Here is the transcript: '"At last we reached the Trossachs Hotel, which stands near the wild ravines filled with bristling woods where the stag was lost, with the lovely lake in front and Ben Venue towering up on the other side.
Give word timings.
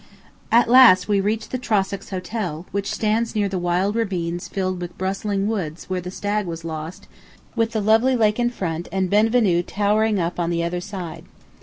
'"At 0.51 0.67
last 0.67 1.07
we 1.07 1.21
reached 1.21 1.51
the 1.51 1.59
Trossachs 1.59 2.09
Hotel, 2.09 2.65
which 2.71 2.91
stands 2.91 3.35
near 3.35 3.47
the 3.47 3.59
wild 3.59 3.95
ravines 3.95 4.47
filled 4.47 4.81
with 4.81 4.97
bristling 4.97 5.45
woods 5.47 5.91
where 5.91 6.01
the 6.01 6.09
stag 6.09 6.47
was 6.47 6.65
lost, 6.65 7.07
with 7.55 7.73
the 7.73 7.81
lovely 7.81 8.15
lake 8.15 8.39
in 8.39 8.49
front 8.49 8.87
and 8.91 9.11
Ben 9.11 9.29
Venue 9.29 9.61
towering 9.61 10.17
up 10.19 10.39
on 10.39 10.49
the 10.49 10.63
other 10.63 10.81
side. 10.81 11.25